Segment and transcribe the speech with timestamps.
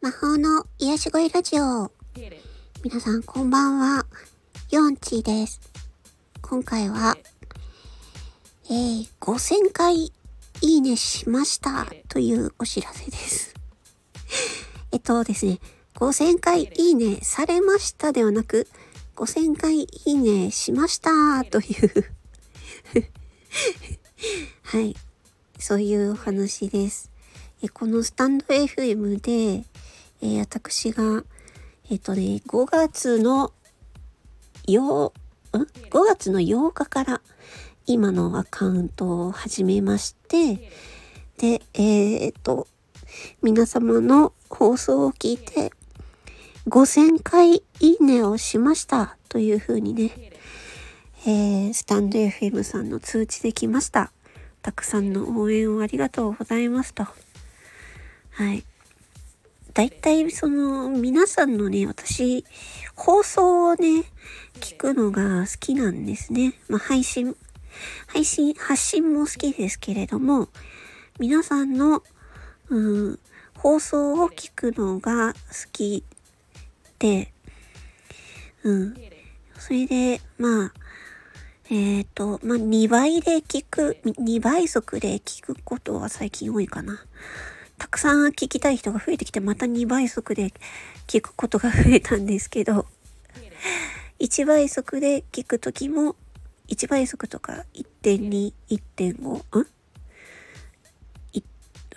[0.00, 1.92] 魔法の癒し声ラジオ。
[2.82, 4.04] 皆さんこんばんは。
[4.72, 5.60] ヨンチです。
[6.42, 7.16] 今回は、
[8.64, 10.12] えー、5000回い
[10.60, 13.54] いねしましたというお知らせです。
[14.90, 15.60] えっとですね、
[15.94, 18.66] 5000回いいねされましたではなく、
[19.14, 22.12] 5000回いいねしましたという
[24.64, 24.96] はい。
[25.60, 27.14] そういうお話です。
[27.72, 29.64] このスタンド FM で、
[30.20, 31.24] え、私が、
[31.90, 33.50] えっ、とね、5月の
[34.68, 35.12] 8、ん
[35.54, 37.20] ?5 月の8日から
[37.86, 40.70] 今のアカウントを始めまして、
[41.38, 42.68] で、えっ、と、
[43.42, 45.72] 皆様の放送を聞いて、
[46.68, 50.10] 5000回いいねをしましたというふうにね、
[51.26, 54.12] えー、スタンド FM さんの通知できました。
[54.60, 57.06] たくさんの応援をありがとうございますと。
[58.36, 58.64] はい。
[59.72, 62.44] だいたいその皆さんのね、私、
[62.94, 64.04] 放送をね、
[64.60, 66.52] 聞くのが好きなんですね。
[66.68, 67.34] まあ配信、
[68.06, 70.48] 配信、発信も好きですけれども、
[71.18, 72.02] 皆さんの、
[72.68, 72.78] う
[73.12, 73.18] ん、
[73.54, 75.38] 放送を聞くのが好
[75.72, 76.04] き
[76.98, 77.32] で、
[78.64, 78.94] うん。
[79.58, 80.72] それで、まあ、
[81.70, 87.00] えっ、ー、と、まあ、2倍で聞く、2倍速で聞くことは最近多いかな。
[87.78, 90.52] たくさん聞きたい人が増えてきて、また2倍速で
[91.06, 92.86] 聞くことが増えたんですけど、
[94.18, 96.16] 1倍速で聞くときも、
[96.68, 99.66] 1倍速とか1.2、1.5、ん？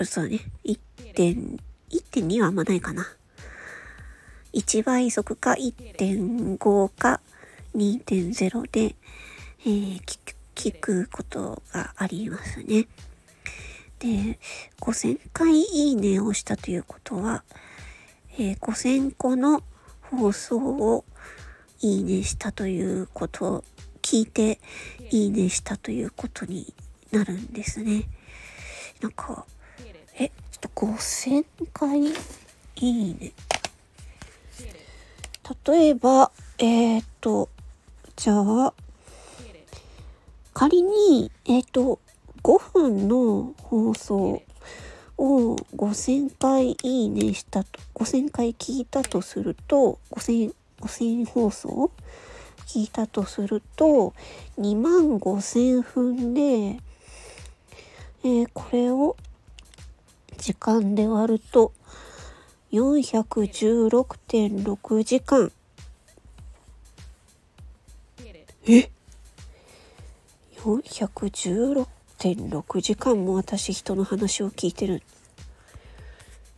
[0.05, 0.39] そうね。
[0.63, 3.05] 1.2はあんまないかな。
[4.53, 7.19] 1倍速か1.5か
[7.75, 8.95] 2.0で、
[9.61, 10.01] えー、
[10.55, 12.87] 聞くことがありますね。
[13.99, 14.39] で、
[14.79, 17.43] 5000回いいねをしたということは、
[18.33, 19.61] えー、5000個の
[20.01, 21.05] 放送を
[21.81, 23.63] いいねしたということを
[24.01, 24.59] 聞いて
[25.11, 26.73] いいねしたということに
[27.11, 28.05] なるんですね。
[29.01, 29.45] なんか、
[30.17, 32.11] え、ちょっと5000回い
[32.81, 33.31] いね。
[35.67, 37.49] 例えば、えっ、ー、と、
[38.15, 38.73] じゃあ、
[40.53, 41.99] 仮に、えっ、ー、と、
[42.43, 44.41] 5分の放送
[45.17, 51.91] を5000回いいねしたと、5000回聞いたとすると、5000、5000放送
[52.65, 54.13] 聞いたとすると、
[54.57, 59.17] 2万5000分で、えー、これを
[60.37, 61.73] 時間で割ると、
[62.71, 65.51] 416.6時間。
[68.67, 68.91] え
[70.57, 75.01] ?416 1.6時間も私人の話を聞いてる。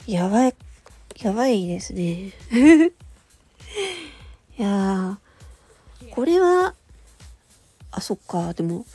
[0.08, 0.56] やばい、
[1.22, 2.34] やばいですね。
[4.58, 5.20] いや
[6.10, 6.74] これは、
[7.92, 8.88] あ、そっか、でも、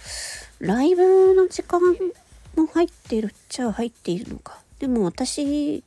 [0.58, 1.80] ライブの時間
[2.56, 4.58] も入ってるっちゃ入っているのか。
[4.80, 5.84] でも私、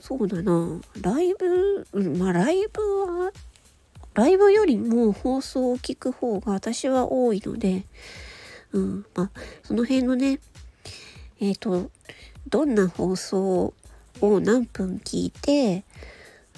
[0.00, 2.80] そうだな、ライブ、まあライブ
[3.24, 3.30] は
[4.14, 7.84] ライブよりも放送を聞く方が私は多いので、
[8.76, 9.30] うん、まあ、
[9.62, 10.38] その辺のね、
[11.40, 11.90] えっ、ー、と、
[12.48, 13.72] どんな放送
[14.20, 15.84] を何分聞いて、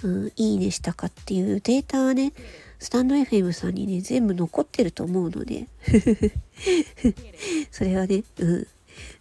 [0.02, 2.32] うん、いいねしたかっていうデータはね、
[2.80, 5.68] スタンド FM さんにね、全部残ってると思うので、
[7.70, 8.66] それはね、うん、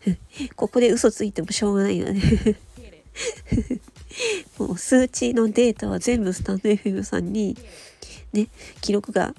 [0.56, 2.22] ここで嘘ついてもしょうがないよね
[4.58, 7.56] もう数値のデータは全部スタンド FM さんに
[8.34, 8.48] ね、
[8.82, 9.34] 記録が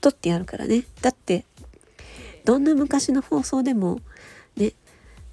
[0.00, 0.84] 取ってあるからね。
[1.02, 1.44] だって、
[2.48, 4.00] どんな昔の放送でも、
[4.56, 4.72] ね、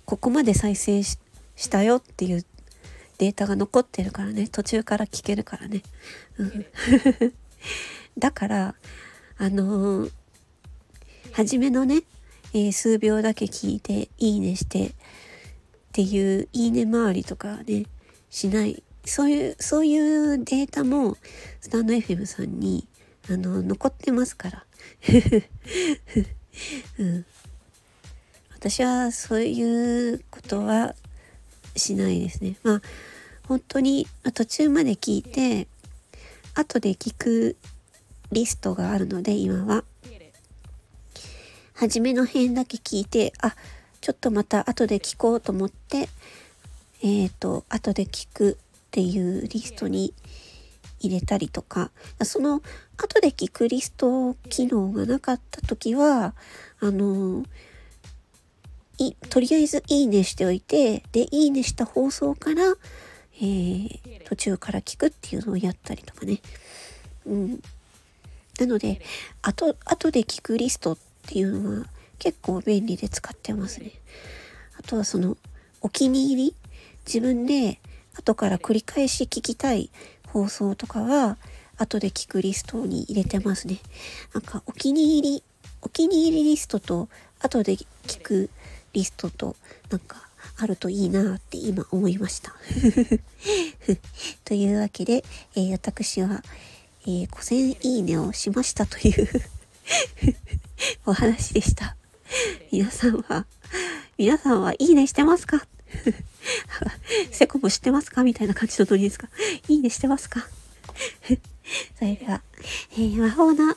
[0.04, 1.18] ここまで再生し
[1.70, 2.46] たよっていう
[3.20, 5.82] データが残ってるからね、途中から聞けるからね。
[6.38, 6.66] うん、
[8.20, 8.76] だから、
[9.38, 10.12] あのー、
[11.32, 12.04] 初めのね、
[12.52, 14.92] えー、数秒だけ聞いて、いいねして、っ
[15.94, 17.86] ていう、いいね周りとかね、
[18.30, 21.16] しないそういう、そういうデータも、
[21.62, 22.90] スタンド FM さんに、
[23.30, 24.66] あの、残ってますから。
[27.00, 27.26] うん、
[28.54, 30.96] 私はそういうことは
[31.76, 32.58] しないですね。
[32.64, 32.82] まあ、
[33.48, 35.68] 本当に途中まで聞いて、
[36.54, 37.58] 後で聞く
[38.32, 39.84] リストがあるので、今は。
[41.74, 43.54] 初めの辺だけ聞いて、あ、
[44.00, 46.08] ちょっとまた後で聞こうと思って、
[47.04, 48.56] えっ、ー、と、後で聞くっ
[48.92, 50.14] ていうリストに
[51.00, 51.92] 入れたりとか、
[52.24, 52.62] その
[52.98, 56.34] 後で聞くリスト機能がなかった時は、
[56.80, 57.44] あの、
[58.98, 62.76] い、とりあえずいいねしておいて、で、いいねした放送から、
[63.38, 66.42] えー、途中から聞くっていうのをやったりとかね。
[67.26, 67.62] うん。
[68.60, 69.02] なので、
[69.42, 70.98] 後、後で聞くリストっ
[71.28, 71.86] ていうのは
[72.20, 73.92] 結構便利で使ってますね。
[74.80, 75.38] あとはその、
[75.82, 76.56] お気に入り
[77.06, 77.80] 自分で
[78.16, 79.92] 後から繰り返し聞きたい
[80.36, 81.38] 放送とかは、
[81.78, 83.80] 後で聞くリストに入れてますね。
[84.34, 85.44] なんか、お気に入り、
[85.82, 87.08] お気に入りリストと、
[87.40, 88.50] 後で聞く
[88.92, 89.56] リストと、
[89.90, 90.28] なんか、
[90.58, 92.54] あるといいなって今思いました。
[94.44, 95.24] というわけで、
[95.56, 96.44] えー、私は、
[97.04, 99.30] えー、5000いいねをしましたという
[101.08, 101.96] お話でした。
[102.74, 103.46] 皆さんは、
[104.18, 105.66] 皆さんはいいねしてますか？
[107.32, 108.24] セコも知ってますか？
[108.24, 109.28] みたいな感じのノリですか？
[109.68, 110.48] いいねしてますか？
[111.98, 112.42] それでは、
[112.94, 113.76] えー、魔法の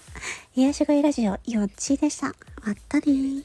[0.54, 2.34] 癒し声ラジオ4ちでした。
[2.64, 3.44] まったねー。